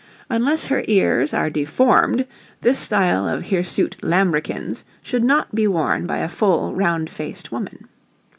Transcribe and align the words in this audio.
Unless 0.31 0.65
her 0.65 0.83
ears 0.87 1.31
are 1.31 1.51
deformed 1.51 2.25
this 2.61 2.79
style 2.79 3.27
of 3.27 3.49
hirsute 3.51 3.95
lambrequins 4.01 4.83
should 5.03 5.23
not 5.23 5.53
be 5.53 5.67
worn 5.67 6.07
by 6.07 6.17
a 6.17 6.27
full, 6.27 6.73
round 6.73 7.07
faced 7.07 7.51
woman. 7.51 7.87